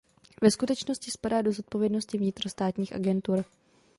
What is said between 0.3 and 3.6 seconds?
Ve skutečnosti spadá do zodpovědnosti vnitrostátních agentur.